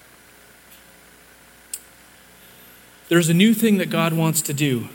There's 3.09 3.29
a 3.29 3.33
new 3.33 3.53
thing 3.53 3.77
that 3.77 3.89
God 3.89 4.13
wants 4.13 4.41
to 4.43 4.53
do, 4.53 4.87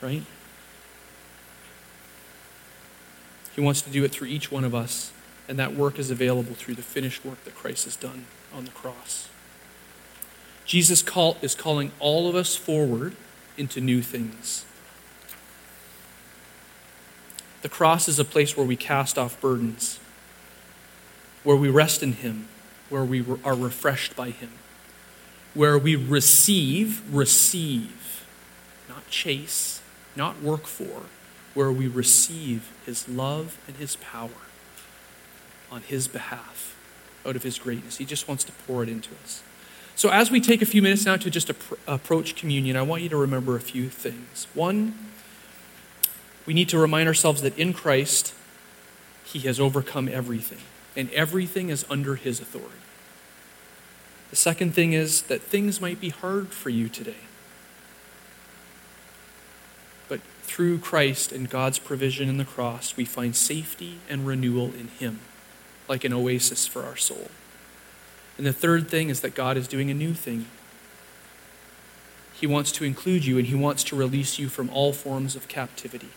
right? 0.00 0.22
He 3.54 3.60
wants 3.60 3.82
to 3.82 3.90
do 3.90 4.02
it 4.02 4.10
through 4.10 4.28
each 4.28 4.50
one 4.50 4.64
of 4.64 4.74
us, 4.74 5.12
and 5.46 5.58
that 5.58 5.74
work 5.74 5.98
is 5.98 6.10
available 6.10 6.54
through 6.54 6.74
the 6.74 6.82
finished 6.82 7.24
work 7.24 7.44
that 7.44 7.54
Christ 7.54 7.84
has 7.84 7.96
done 7.96 8.24
on 8.54 8.64
the 8.64 8.70
cross. 8.70 9.28
Jesus 10.64 11.02
call, 11.02 11.36
is 11.42 11.54
calling 11.54 11.92
all 11.98 12.28
of 12.28 12.34
us 12.34 12.56
forward 12.56 13.14
into 13.58 13.80
new 13.80 14.00
things. 14.00 14.64
The 17.62 17.68
cross 17.68 18.08
is 18.08 18.18
a 18.18 18.24
place 18.24 18.56
where 18.56 18.66
we 18.66 18.76
cast 18.76 19.18
off 19.18 19.40
burdens, 19.40 20.00
where 21.44 21.56
we 21.56 21.68
rest 21.68 22.02
in 22.02 22.14
Him, 22.14 22.48
where 22.88 23.04
we 23.04 23.24
are 23.44 23.54
refreshed 23.54 24.16
by 24.16 24.30
Him, 24.30 24.50
where 25.54 25.78
we 25.78 25.94
receive, 25.94 27.02
receive, 27.14 28.24
not 28.88 29.08
chase, 29.08 29.82
not 30.16 30.40
work 30.40 30.66
for, 30.66 31.02
where 31.54 31.70
we 31.70 31.86
receive 31.86 32.72
His 32.86 33.08
love 33.08 33.58
and 33.66 33.76
His 33.76 33.96
power 33.96 34.30
on 35.70 35.82
His 35.82 36.08
behalf 36.08 36.76
out 37.26 37.36
of 37.36 37.42
His 37.42 37.58
greatness. 37.58 37.98
He 37.98 38.04
just 38.06 38.26
wants 38.26 38.44
to 38.44 38.52
pour 38.66 38.82
it 38.82 38.88
into 38.88 39.10
us. 39.22 39.42
So, 39.94 40.08
as 40.08 40.30
we 40.30 40.40
take 40.40 40.62
a 40.62 40.66
few 40.66 40.80
minutes 40.80 41.04
now 41.04 41.16
to 41.16 41.30
just 41.30 41.50
approach 41.86 42.34
communion, 42.34 42.74
I 42.74 42.80
want 42.80 43.02
you 43.02 43.10
to 43.10 43.18
remember 43.18 43.54
a 43.54 43.60
few 43.60 43.90
things. 43.90 44.46
One, 44.54 44.94
we 46.46 46.54
need 46.54 46.68
to 46.70 46.78
remind 46.78 47.08
ourselves 47.08 47.42
that 47.42 47.58
in 47.58 47.72
Christ, 47.72 48.34
He 49.24 49.40
has 49.40 49.60
overcome 49.60 50.08
everything, 50.08 50.60
and 50.96 51.10
everything 51.12 51.68
is 51.68 51.84
under 51.90 52.16
His 52.16 52.40
authority. 52.40 52.74
The 54.30 54.36
second 54.36 54.74
thing 54.74 54.92
is 54.92 55.22
that 55.22 55.42
things 55.42 55.80
might 55.80 56.00
be 56.00 56.10
hard 56.10 56.48
for 56.48 56.70
you 56.70 56.88
today. 56.88 57.16
But 60.08 60.20
through 60.42 60.78
Christ 60.78 61.32
and 61.32 61.50
God's 61.50 61.80
provision 61.80 62.28
in 62.28 62.38
the 62.38 62.44
cross, 62.44 62.96
we 62.96 63.04
find 63.04 63.34
safety 63.34 63.98
and 64.08 64.26
renewal 64.26 64.66
in 64.66 64.88
Him, 64.98 65.20
like 65.88 66.04
an 66.04 66.12
oasis 66.12 66.66
for 66.66 66.84
our 66.84 66.96
soul. 66.96 67.28
And 68.38 68.46
the 68.46 68.52
third 68.52 68.88
thing 68.88 69.10
is 69.10 69.20
that 69.20 69.34
God 69.34 69.56
is 69.56 69.68
doing 69.68 69.90
a 69.90 69.94
new 69.94 70.14
thing. 70.14 70.46
He 72.32 72.46
wants 72.46 72.72
to 72.72 72.84
include 72.84 73.26
you 73.26 73.36
and 73.36 73.46
He 73.46 73.54
wants 73.54 73.84
to 73.84 73.96
release 73.96 74.38
you 74.38 74.48
from 74.48 74.70
all 74.70 74.92
forms 74.92 75.36
of 75.36 75.46
captivity. 75.46 76.08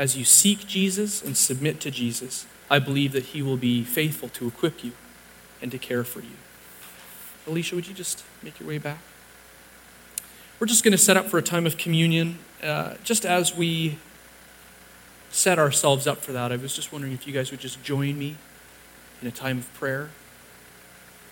As 0.00 0.16
you 0.16 0.24
seek 0.24 0.66
Jesus 0.66 1.22
and 1.22 1.36
submit 1.36 1.78
to 1.80 1.90
Jesus, 1.90 2.46
I 2.70 2.78
believe 2.78 3.12
that 3.12 3.26
He 3.26 3.42
will 3.42 3.58
be 3.58 3.84
faithful 3.84 4.30
to 4.30 4.46
equip 4.46 4.82
you 4.82 4.92
and 5.60 5.70
to 5.72 5.78
care 5.78 6.04
for 6.04 6.20
you. 6.20 6.38
Alisha, 7.46 7.74
would 7.74 7.86
you 7.86 7.92
just 7.92 8.24
make 8.42 8.58
your 8.58 8.66
way 8.66 8.78
back? 8.78 9.00
We're 10.58 10.68
just 10.68 10.84
going 10.84 10.92
to 10.92 10.98
set 10.98 11.18
up 11.18 11.26
for 11.26 11.36
a 11.36 11.42
time 11.42 11.66
of 11.66 11.76
communion. 11.76 12.38
Uh, 12.62 12.94
just 13.04 13.26
as 13.26 13.54
we 13.54 13.98
set 15.30 15.58
ourselves 15.58 16.06
up 16.06 16.22
for 16.22 16.32
that, 16.32 16.50
I 16.50 16.56
was 16.56 16.74
just 16.74 16.92
wondering 16.92 17.12
if 17.12 17.26
you 17.26 17.34
guys 17.34 17.50
would 17.50 17.60
just 17.60 17.82
join 17.82 18.18
me 18.18 18.36
in 19.20 19.28
a 19.28 19.30
time 19.30 19.58
of 19.58 19.70
prayer. 19.74 20.08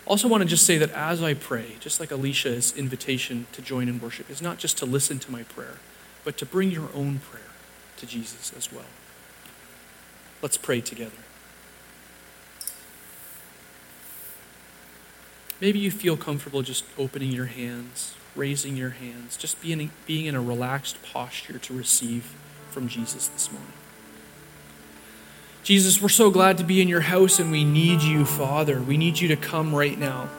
Also, 0.04 0.28
want 0.28 0.42
to 0.42 0.48
just 0.48 0.66
say 0.66 0.76
that 0.76 0.90
as 0.90 1.22
I 1.22 1.32
pray, 1.32 1.76
just 1.80 2.00
like 2.00 2.10
Alisha's 2.10 2.76
invitation 2.76 3.46
to 3.52 3.62
join 3.62 3.88
in 3.88 3.98
worship, 3.98 4.28
is 4.28 4.42
not 4.42 4.58
just 4.58 4.76
to 4.76 4.84
listen 4.84 5.18
to 5.20 5.32
my 5.32 5.44
prayer, 5.44 5.78
but 6.22 6.36
to 6.36 6.44
bring 6.44 6.70
your 6.70 6.90
own 6.94 7.20
prayer 7.20 7.47
to 7.98 8.06
Jesus 8.06 8.52
as 8.56 8.72
well. 8.72 8.84
Let's 10.42 10.56
pray 10.56 10.80
together. 10.80 11.18
Maybe 15.60 15.78
you 15.80 15.90
feel 15.90 16.16
comfortable 16.16 16.62
just 16.62 16.84
opening 16.96 17.32
your 17.32 17.46
hands, 17.46 18.14
raising 18.36 18.76
your 18.76 18.90
hands, 18.90 19.36
just 19.36 19.60
being, 19.60 19.90
being 20.06 20.26
in 20.26 20.36
a 20.36 20.40
relaxed 20.40 21.02
posture 21.02 21.58
to 21.58 21.74
receive 21.74 22.32
from 22.70 22.88
Jesus 22.88 23.26
this 23.28 23.50
morning. 23.50 23.72
Jesus, 25.64 26.00
we're 26.00 26.08
so 26.08 26.30
glad 26.30 26.56
to 26.58 26.64
be 26.64 26.80
in 26.80 26.88
your 26.88 27.00
house 27.00 27.40
and 27.40 27.50
we 27.50 27.64
need 27.64 28.00
you, 28.00 28.24
Father. 28.24 28.80
We 28.80 28.96
need 28.96 29.18
you 29.18 29.28
to 29.28 29.36
come 29.36 29.74
right 29.74 29.98
now. 29.98 30.30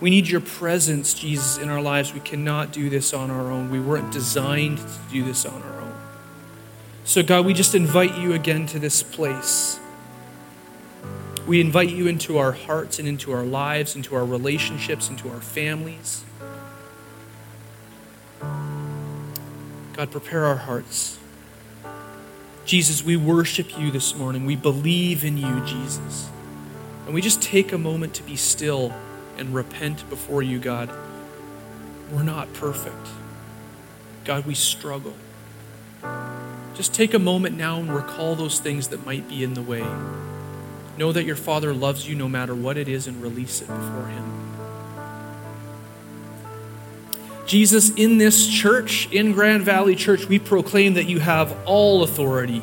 We 0.00 0.10
need 0.10 0.28
your 0.28 0.40
presence, 0.40 1.14
Jesus, 1.14 1.58
in 1.58 1.68
our 1.68 1.82
lives. 1.82 2.14
We 2.14 2.20
cannot 2.20 2.72
do 2.72 2.88
this 2.88 3.12
on 3.12 3.30
our 3.30 3.50
own. 3.50 3.70
We 3.70 3.80
weren't 3.80 4.12
designed 4.12 4.78
to 4.78 4.98
do 5.10 5.24
this 5.24 5.44
on 5.44 5.62
our 5.62 5.80
own. 5.80 5.94
So, 7.04 7.22
God, 7.22 7.44
we 7.44 7.52
just 7.52 7.74
invite 7.74 8.16
you 8.16 8.32
again 8.32 8.66
to 8.66 8.78
this 8.78 9.02
place. 9.02 9.80
We 11.46 11.60
invite 11.60 11.90
you 11.90 12.06
into 12.06 12.38
our 12.38 12.52
hearts 12.52 13.00
and 13.00 13.08
into 13.08 13.32
our 13.32 13.42
lives, 13.42 13.96
into 13.96 14.14
our 14.14 14.24
relationships, 14.24 15.08
into 15.08 15.28
our 15.28 15.40
families. 15.40 16.24
God, 18.40 20.10
prepare 20.10 20.44
our 20.46 20.56
hearts. 20.56 21.18
Jesus, 22.64 23.04
we 23.04 23.16
worship 23.16 23.76
you 23.76 23.90
this 23.90 24.14
morning. 24.14 24.46
We 24.46 24.54
believe 24.54 25.24
in 25.24 25.36
you, 25.36 25.64
Jesus. 25.66 26.30
And 27.04 27.14
we 27.14 27.20
just 27.20 27.42
take 27.42 27.72
a 27.72 27.78
moment 27.78 28.14
to 28.14 28.22
be 28.22 28.36
still 28.36 28.94
and 29.36 29.52
repent 29.52 30.08
before 30.08 30.42
you, 30.42 30.60
God. 30.60 30.88
We're 32.12 32.22
not 32.22 32.52
perfect. 32.52 33.08
God, 34.24 34.46
we 34.46 34.54
struggle. 34.54 35.14
Just 36.74 36.94
take 36.94 37.12
a 37.12 37.18
moment 37.18 37.56
now 37.56 37.78
and 37.78 37.94
recall 37.94 38.34
those 38.34 38.58
things 38.58 38.88
that 38.88 39.04
might 39.04 39.28
be 39.28 39.44
in 39.44 39.54
the 39.54 39.62
way. 39.62 39.84
Know 40.96 41.12
that 41.12 41.24
your 41.24 41.36
Father 41.36 41.74
loves 41.74 42.08
you 42.08 42.14
no 42.14 42.28
matter 42.28 42.54
what 42.54 42.76
it 42.76 42.88
is 42.88 43.06
and 43.06 43.22
release 43.22 43.60
it 43.60 43.68
before 43.68 44.06
Him. 44.06 44.42
Jesus, 47.46 47.90
in 47.90 48.16
this 48.16 48.48
church, 48.48 49.10
in 49.12 49.32
Grand 49.32 49.64
Valley 49.64 49.94
Church, 49.94 50.26
we 50.26 50.38
proclaim 50.38 50.94
that 50.94 51.04
you 51.04 51.18
have 51.18 51.54
all 51.66 52.02
authority. 52.02 52.62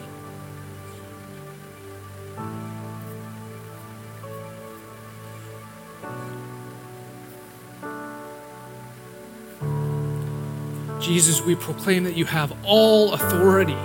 Jesus, 10.99 11.41
we 11.41 11.55
proclaim 11.55 12.03
that 12.05 12.15
you 12.15 12.25
have 12.25 12.55
all 12.63 13.13
authority 13.13 13.77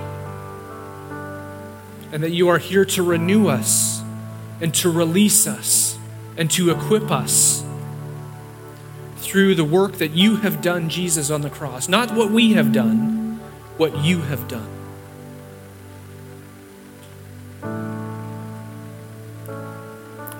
and 2.14 2.23
that 2.23 2.30
you 2.30 2.49
are 2.49 2.59
here 2.59 2.85
to 2.85 3.02
renew 3.02 3.49
us 3.49 4.00
and 4.61 4.73
to 4.73 4.88
release 4.88 5.49
us 5.49 5.99
and 6.37 6.49
to 6.49 6.71
equip 6.71 7.11
us 7.11 7.64
through 9.16 9.56
the 9.56 9.64
work 9.64 9.94
that 9.94 10.12
you 10.12 10.37
have 10.37 10.62
done, 10.62 10.88
Jesus, 10.88 11.28
on 11.28 11.40
the 11.40 11.50
cross. 11.50 11.88
Not 11.88 12.14
what 12.14 12.30
we 12.30 12.52
have 12.52 12.73
done, 12.73 13.40
what 13.78 14.04
you 14.04 14.21
have 14.21 14.47
done. 14.47 14.71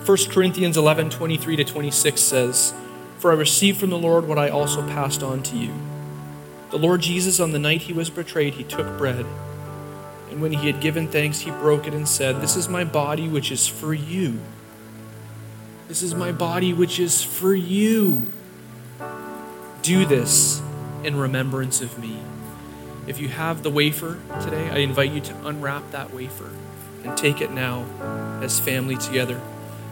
First 0.05 0.31
Corinthians 0.31 0.77
11 0.77 1.11
23 1.11 1.57
to 1.57 1.65
26 1.65 2.21
says, 2.21 2.73
For 3.19 3.33
I 3.33 3.35
received 3.35 3.81
from 3.81 3.91
the 3.91 3.99
Lord 3.99 4.29
what 4.29 4.39
I 4.39 4.49
also 4.49 4.87
passed 4.87 5.25
on 5.25 5.43
to 5.43 5.57
you. 5.57 5.75
The 6.71 6.79
Lord 6.79 7.01
Jesus, 7.01 7.41
on 7.41 7.51
the 7.51 7.59
night 7.59 7.83
he 7.83 7.93
was 7.93 8.11
betrayed, 8.11 8.55
he 8.55 8.63
took 8.63 8.97
bread. 8.97 9.27
And 10.31 10.41
when 10.41 10.53
he 10.53 10.67
had 10.67 10.81
given 10.81 11.09
thanks, 11.09 11.41
he 11.41 11.51
broke 11.51 11.87
it 11.87 11.95
and 11.95 12.09
said, 12.09 12.41
This 12.41 12.57
is 12.57 12.69
my 12.69 12.85
body, 12.85 13.29
which 13.29 13.51
is 13.53 13.67
for 13.69 13.95
you. 13.95 14.41
This 15.89 16.03
is 16.03 16.15
my 16.15 16.33
body, 16.33 16.73
which 16.73 16.99
is 16.99 17.23
for 17.23 17.55
you. 17.55 18.23
Do 19.83 20.07
this 20.07 20.63
in 21.05 21.17
remembrance 21.17 21.81
of 21.81 21.99
me. 21.99 22.19
If 23.07 23.21
you 23.21 23.29
have 23.29 23.63
the 23.63 23.71
wafer 23.71 24.19
today, 24.41 24.71
I 24.71 24.79
invite 24.79 25.13
you 25.13 25.21
to 25.21 25.47
unwrap 25.47 25.91
that 25.91 26.13
wafer 26.15 26.51
and 27.05 27.17
take 27.17 27.43
it 27.43 27.51
now 27.51 27.85
as 28.43 28.59
family 28.59 28.97
together. 28.97 29.41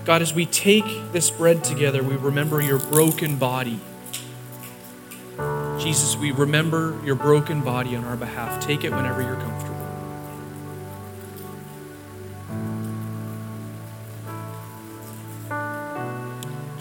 God, 0.04 0.22
as 0.22 0.32
we 0.34 0.46
take 0.46 1.12
this 1.12 1.30
bread 1.30 1.62
together, 1.62 2.02
we 2.02 2.16
remember 2.16 2.60
your 2.60 2.78
broken 2.78 3.36
body. 3.36 3.78
Jesus, 5.78 6.16
we 6.16 6.32
remember 6.32 6.98
your 7.04 7.14
broken 7.14 7.60
body 7.60 7.94
on 7.96 8.04
our 8.04 8.16
behalf. 8.16 8.64
Take 8.64 8.82
it 8.82 8.90
whenever 8.90 9.22
you're 9.22 9.36
comfortable. 9.36 9.71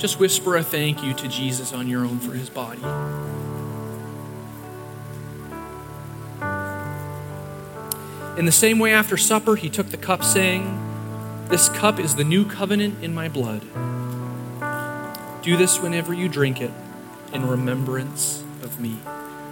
Just 0.02 0.20
whisper 0.20 0.58
a 0.58 0.64
thank 0.64 1.04
you 1.04 1.14
to 1.14 1.28
Jesus 1.28 1.74
on 1.74 1.88
your 1.88 2.04
own 2.04 2.18
for 2.18 2.32
his 2.32 2.50
body. 2.50 2.82
In 8.36 8.46
the 8.46 8.52
same 8.52 8.80
way, 8.80 8.94
after 8.94 9.16
supper, 9.16 9.56
he 9.56 9.70
took 9.70 9.90
the 9.90 9.98
cup, 9.98 10.24
saying, 10.24 11.46
This 11.50 11.70
cup 11.70 12.00
is 12.00 12.16
the 12.16 12.24
new 12.24 12.46
covenant 12.46 13.04
in 13.04 13.14
my 13.14 13.30
blood. 13.30 13.62
Do 15.44 15.56
this 15.56 15.80
whenever 15.80 16.16
you 16.16 16.28
drink 16.28 16.62
it 16.62 16.72
in 17.32 17.48
remembrance 17.48 18.44
of 18.64 18.80
me. 18.80 18.94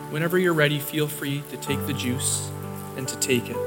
whenever 0.09 0.39
you're 0.39 0.55
ready, 0.55 0.79
feel 0.79 1.07
free 1.07 1.43
to 1.51 1.57
take 1.57 1.85
the 1.85 1.93
juice 1.93 2.49
and 2.97 3.07
to 3.07 3.15
take 3.19 3.51
it. 3.51 3.57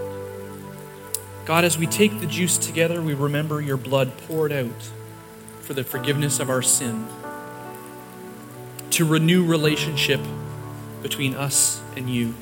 God, 1.44 1.62
as 1.62 1.78
we 1.78 1.86
take 1.86 2.18
the 2.18 2.26
juice 2.26 2.58
together, 2.58 3.00
we 3.00 3.14
remember 3.14 3.60
your 3.60 3.76
blood 3.76 4.10
poured 4.26 4.50
out 4.50 4.90
for 5.72 5.76
the 5.76 5.84
forgiveness 5.84 6.38
of 6.38 6.50
our 6.50 6.60
sin, 6.60 7.06
to 8.90 9.06
renew 9.06 9.42
relationship 9.42 10.20
between 11.00 11.34
us 11.34 11.80
and 11.96 12.10
you. 12.10 12.34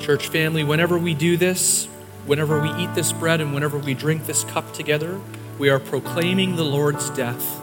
Church 0.00 0.26
family, 0.26 0.64
whenever 0.64 0.98
we 0.98 1.14
do 1.14 1.36
this, 1.36 1.86
whenever 2.26 2.60
we 2.60 2.68
eat 2.82 2.92
this 2.96 3.12
bread 3.12 3.40
and 3.40 3.54
whenever 3.54 3.78
we 3.78 3.94
drink 3.94 4.26
this 4.26 4.42
cup 4.42 4.72
together, 4.72 5.20
we 5.56 5.68
are 5.68 5.78
proclaiming 5.78 6.56
the 6.56 6.64
Lord's 6.64 7.10
death 7.10 7.60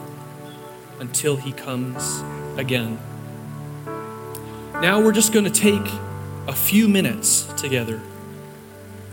until 0.98 1.36
he 1.36 1.52
comes 1.52 2.22
again. 2.56 2.98
Now 4.80 4.98
we're 5.02 5.12
just 5.12 5.34
going 5.34 5.44
to 5.44 5.50
take 5.50 5.86
a 6.48 6.54
few 6.54 6.88
minutes 6.88 7.42
together. 7.58 8.00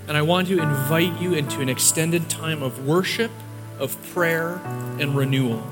And 0.07 0.17
I 0.17 0.22
want 0.22 0.50
to 0.50 0.62
invite 0.62 1.22
you 1.22 1.33
into 1.33 1.62
an 1.62 1.69
extended 1.69 2.29
time 2.29 2.62
of 2.62 2.86
worship, 2.86 3.31
of 3.79 3.98
prayer, 4.13 4.62
and 5.00 5.15
renewal. 5.15 5.63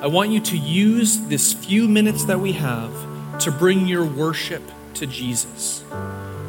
I 0.00 0.06
want 0.06 0.30
you 0.30 0.40
to 0.40 0.56
use 0.56 1.20
this 1.20 1.52
few 1.52 1.86
minutes 1.88 2.24
that 2.24 2.40
we 2.40 2.52
have 2.52 2.92
to 3.40 3.50
bring 3.50 3.86
your 3.86 4.04
worship 4.04 4.62
to 4.94 5.06
Jesus. 5.06 5.84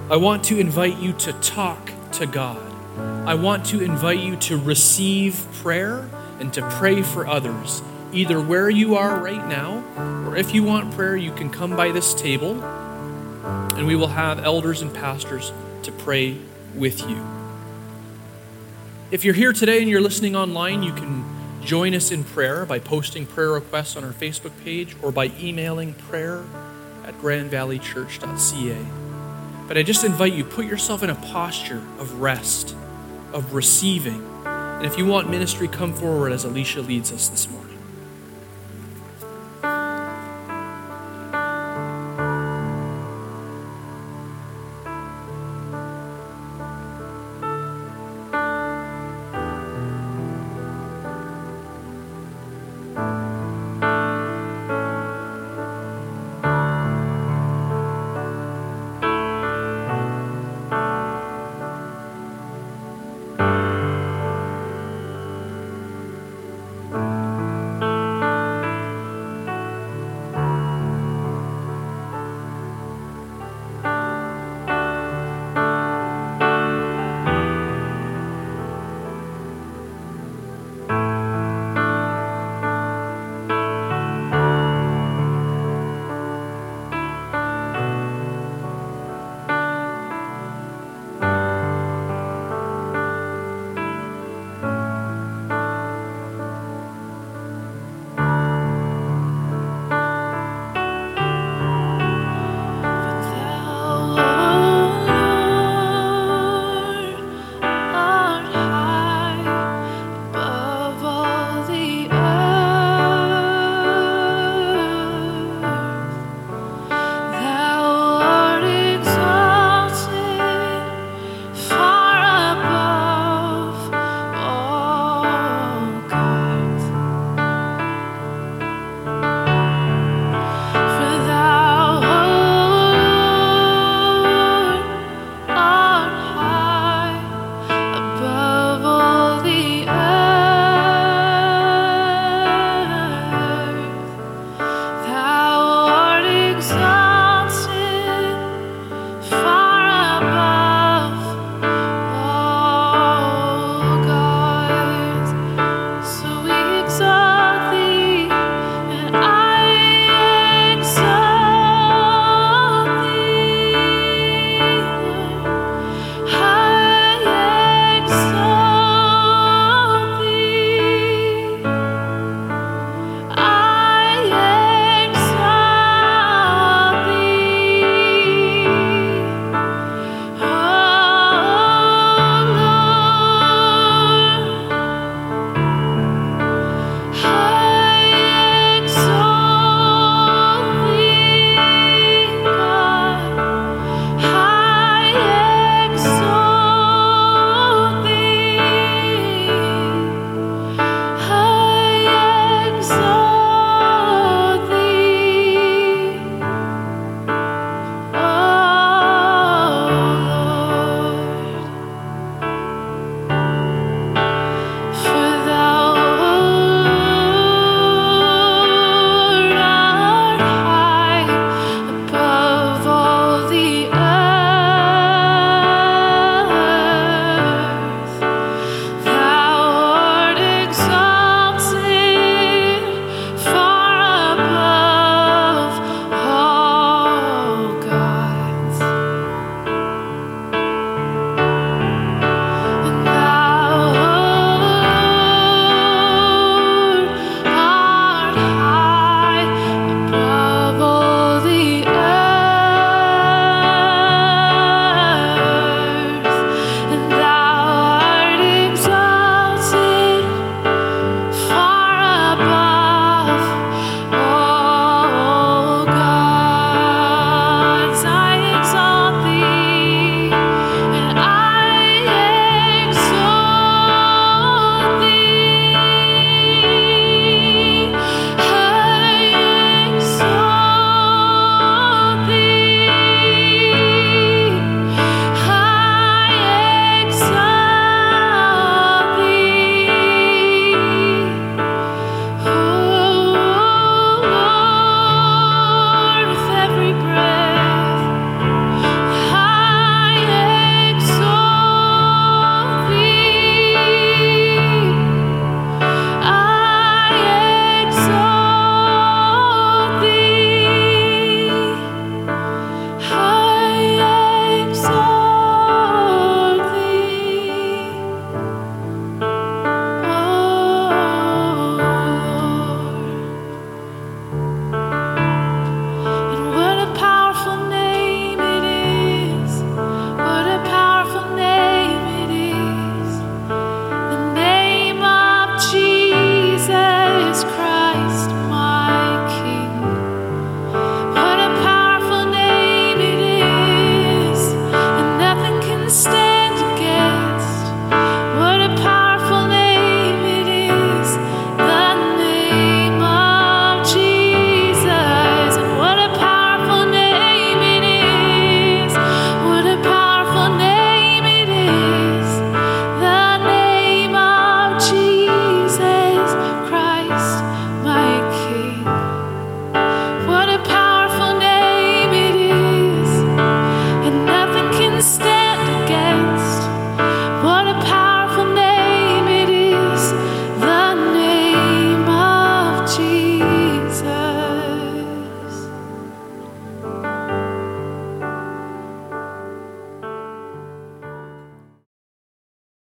I 0.09 0.15
want 0.15 0.45
to 0.45 0.59
invite 0.59 0.97
you 0.99 1.13
to 1.13 1.33
talk 1.33 1.91
to 2.13 2.25
God. 2.25 2.63
I 3.27 3.35
want 3.35 3.65
to 3.67 3.81
invite 3.81 4.19
you 4.19 4.37
to 4.37 4.57
receive 4.57 5.45
prayer 5.61 6.09
and 6.39 6.53
to 6.53 6.61
pray 6.71 7.01
for 7.01 7.27
others, 7.27 7.81
either 8.13 8.39
where 8.39 8.69
you 8.69 8.95
are 8.95 9.19
right 9.19 9.45
now, 9.47 9.83
or 10.25 10.37
if 10.37 10.53
you 10.53 10.63
want 10.63 10.93
prayer, 10.93 11.17
you 11.17 11.33
can 11.33 11.49
come 11.49 11.75
by 11.75 11.91
this 11.91 12.13
table 12.13 12.63
and 13.75 13.85
we 13.85 13.95
will 13.95 14.07
have 14.07 14.39
elders 14.39 14.81
and 14.81 14.93
pastors 14.93 15.51
to 15.83 15.91
pray 15.91 16.37
with 16.77 17.07
you. 17.09 17.25
If 19.09 19.23
you're 19.25 19.33
here 19.33 19.53
today 19.53 19.79
and 19.79 19.89
you're 19.89 20.01
listening 20.01 20.35
online, 20.35 20.83
you 20.83 20.93
can 20.93 21.25
join 21.63 21.93
us 21.93 22.11
in 22.11 22.23
prayer 22.23 22.65
by 22.65 22.79
posting 22.79 23.25
prayer 23.25 23.51
requests 23.51 23.95
on 23.95 24.03
our 24.03 24.13
Facebook 24.13 24.51
page 24.63 24.95
or 25.01 25.11
by 25.11 25.31
emailing 25.39 25.93
prayer 25.93 26.43
at 27.03 27.17
grandvalleychurch.ca. 27.19 28.85
But 29.67 29.77
I 29.77 29.83
just 29.83 30.03
invite 30.03 30.33
you, 30.33 30.43
put 30.45 30.65
yourself 30.65 31.03
in 31.03 31.09
a 31.09 31.15
posture 31.15 31.81
of 31.99 32.21
rest, 32.21 32.75
of 33.33 33.53
receiving. 33.53 34.25
And 34.45 34.85
if 34.85 34.97
you 34.97 35.05
want 35.05 35.29
ministry, 35.29 35.67
come 35.67 35.93
forward 35.93 36.31
as 36.31 36.45
Alisha 36.45 36.85
leads 36.85 37.11
us 37.11 37.27
this 37.27 37.49
morning. 37.49 37.66